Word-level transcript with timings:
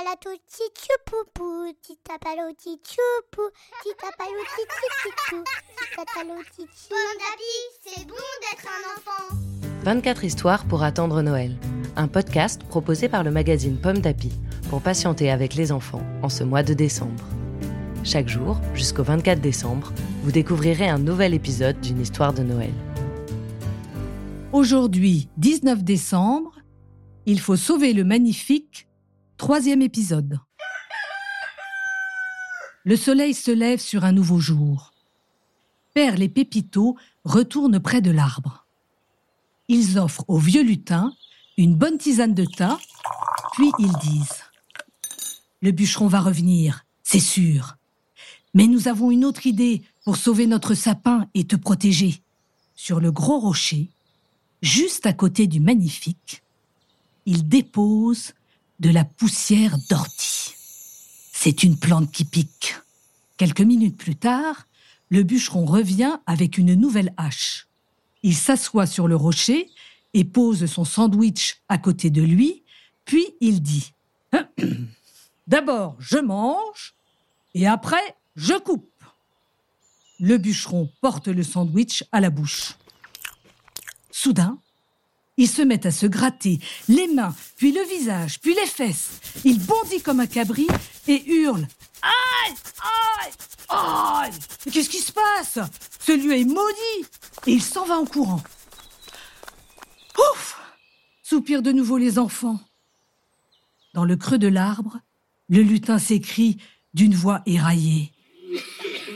Titapalato 0.00 0.30
titioupoupou, 0.48 1.74
titapalo 1.82 2.52
titioupoupou, 2.56 3.50
titapalo 3.82 4.40
titioupoupou, 4.56 5.44
titapalo 5.76 6.42
titioupoupou. 6.56 6.88
Pomme 6.88 7.18
d'api, 7.18 7.54
c'est 7.84 8.06
bon 8.06 8.14
d'être 8.40 8.66
un 8.66 8.96
enfant. 8.96 9.36
24 9.82 10.24
histoires 10.24 10.64
pour 10.64 10.84
attendre 10.84 11.20
Noël. 11.20 11.54
Un 11.96 12.08
podcast 12.08 12.64
proposé 12.64 13.10
par 13.10 13.24
le 13.24 13.30
magazine 13.30 13.76
Pomme 13.76 13.98
d'Api 13.98 14.32
pour 14.70 14.80
patienter 14.80 15.30
avec 15.30 15.54
les 15.54 15.70
enfants 15.70 16.06
en 16.22 16.30
ce 16.30 16.44
mois 16.44 16.62
de 16.62 16.72
décembre. 16.72 17.26
Chaque 18.02 18.28
jour, 18.28 18.58
jusqu'au 18.72 19.02
24 19.02 19.38
décembre, 19.42 19.92
vous 20.22 20.32
découvrirez 20.32 20.88
un 20.88 20.98
nouvel 20.98 21.34
épisode 21.34 21.78
d'une 21.80 22.00
histoire 22.00 22.32
de 22.32 22.42
Noël. 22.42 22.72
Aujourd'hui, 24.52 25.28
19 25.36 25.84
décembre, 25.84 26.58
il 27.26 27.38
faut 27.38 27.56
sauver 27.56 27.92
le 27.92 28.04
magnifique, 28.04 28.86
troisième 29.40 29.80
épisode. 29.80 30.38
Le 32.84 32.94
soleil 32.94 33.32
se 33.32 33.50
lève 33.50 33.80
sur 33.80 34.04
un 34.04 34.12
nouveau 34.12 34.38
jour. 34.38 34.92
Perle 35.94 36.20
et 36.20 36.28
Pépito 36.28 36.98
retournent 37.24 37.80
près 37.80 38.02
de 38.02 38.10
l'arbre. 38.10 38.66
Ils 39.68 39.98
offrent 39.98 40.26
au 40.28 40.36
vieux 40.36 40.62
lutin 40.62 41.14
une 41.56 41.74
bonne 41.74 41.96
tisane 41.96 42.34
de 42.34 42.44
thym, 42.44 42.76
puis 43.54 43.72
ils 43.78 43.96
disent 44.02 44.44
Le 45.62 45.70
bûcheron 45.70 46.06
va 46.06 46.20
revenir, 46.20 46.84
c'est 47.02 47.18
sûr. 47.18 47.78
Mais 48.52 48.66
nous 48.66 48.88
avons 48.88 49.10
une 49.10 49.24
autre 49.24 49.46
idée 49.46 49.80
pour 50.04 50.18
sauver 50.18 50.46
notre 50.46 50.74
sapin 50.74 51.28
et 51.32 51.46
te 51.46 51.56
protéger. 51.56 52.22
Sur 52.74 53.00
le 53.00 53.10
gros 53.10 53.38
rocher, 53.38 53.88
juste 54.60 55.06
à 55.06 55.14
côté 55.14 55.46
du 55.46 55.60
magnifique, 55.60 56.42
il 57.24 57.48
dépose 57.48 58.34
de 58.80 58.90
la 58.90 59.04
poussière 59.04 59.76
d'ortie. 59.88 60.54
C'est 61.32 61.62
une 61.62 61.78
plante 61.78 62.10
qui 62.10 62.24
pique. 62.24 62.74
Quelques 63.36 63.60
minutes 63.60 63.96
plus 63.96 64.16
tard, 64.16 64.66
le 65.10 65.22
bûcheron 65.22 65.66
revient 65.66 66.18
avec 66.26 66.58
une 66.58 66.74
nouvelle 66.74 67.12
hache. 67.16 67.68
Il 68.22 68.34
s'assoit 68.34 68.86
sur 68.86 69.06
le 69.06 69.16
rocher 69.16 69.70
et 70.14 70.24
pose 70.24 70.66
son 70.66 70.84
sandwich 70.84 71.60
à 71.68 71.78
côté 71.78 72.10
de 72.10 72.22
lui, 72.22 72.62
puis 73.04 73.26
il 73.40 73.62
dit 73.62 73.92
D'abord, 75.46 75.96
je 75.98 76.18
mange, 76.18 76.94
et 77.54 77.66
après, 77.66 78.16
je 78.36 78.54
coupe. 78.58 78.88
Le 80.18 80.38
bûcheron 80.38 80.90
porte 81.00 81.28
le 81.28 81.42
sandwich 81.42 82.04
à 82.12 82.20
la 82.20 82.30
bouche. 82.30 82.76
Soudain, 84.10 84.58
il 85.40 85.48
se 85.48 85.62
met 85.62 85.86
à 85.86 85.90
se 85.90 86.04
gratter 86.04 86.60
les 86.86 87.08
mains, 87.08 87.34
puis 87.56 87.72
le 87.72 87.82
visage, 87.88 88.40
puis 88.40 88.54
les 88.54 88.66
fesses. 88.66 89.20
Il 89.46 89.58
bondit 89.58 90.02
comme 90.02 90.20
un 90.20 90.26
cabri 90.26 90.66
et 91.08 91.24
hurle 91.32 91.66
Aïe 92.02 92.54
Aïe 93.22 93.32
Aïe 93.70 94.32
qu'est-ce 94.70 94.90
qui 94.90 94.98
se 94.98 95.12
passe? 95.12 95.58
Ce 95.98 96.12
lieu 96.12 96.36
est 96.36 96.44
maudit 96.44 97.08
Et 97.46 97.52
il 97.52 97.62
s'en 97.62 97.86
va 97.86 97.98
en 97.98 98.04
courant. 98.04 98.42
Ouf 100.18 100.60
soupirent 101.22 101.62
de 101.62 101.72
nouveau 101.72 101.96
les 101.96 102.18
enfants. 102.18 102.60
Dans 103.94 104.04
le 104.04 104.16
creux 104.16 104.38
de 104.38 104.48
l'arbre, 104.48 105.00
le 105.48 105.62
lutin 105.62 105.98
s'écrie 105.98 106.58
d'une 106.92 107.14
voix 107.14 107.40
éraillée. 107.46 108.12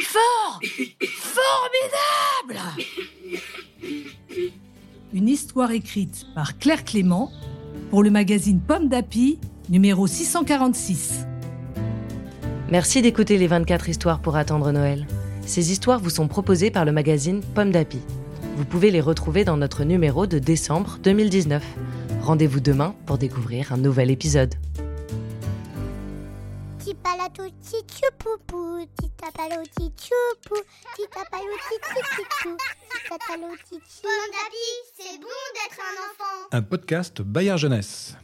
Fort 0.00 0.58
Formidable 1.00 2.87
Une 5.28 5.34
histoire 5.34 5.72
écrite 5.72 6.24
par 6.34 6.56
Claire 6.56 6.86
Clément 6.86 7.30
pour 7.90 8.02
le 8.02 8.08
magazine 8.08 8.60
Pomme 8.60 8.88
d'Api, 8.88 9.38
numéro 9.68 10.06
646. 10.06 11.26
Merci 12.70 13.02
d'écouter 13.02 13.36
les 13.36 13.46
24 13.46 13.90
histoires 13.90 14.20
pour 14.20 14.36
attendre 14.36 14.72
Noël. 14.72 15.06
Ces 15.44 15.70
histoires 15.70 16.00
vous 16.00 16.08
sont 16.08 16.28
proposées 16.28 16.70
par 16.70 16.86
le 16.86 16.92
magazine 16.92 17.42
Pomme 17.54 17.72
d'Api. 17.72 17.98
Vous 18.56 18.64
pouvez 18.64 18.90
les 18.90 19.02
retrouver 19.02 19.44
dans 19.44 19.58
notre 19.58 19.84
numéro 19.84 20.26
de 20.26 20.38
décembre 20.38 20.98
2019. 21.02 21.62
Rendez-vous 22.22 22.60
demain 22.60 22.94
pour 23.04 23.18
découvrir 23.18 23.74
un 23.74 23.76
nouvel 23.76 24.10
épisode. 24.10 24.54
C'est 34.96 35.18
bon 35.18 35.26
d'être 35.54 35.78
un 35.80 35.94
enfant. 36.04 36.48
Un 36.52 36.62
podcast 36.62 37.22
Bayard 37.22 37.58
Jeunesse. 37.58 38.14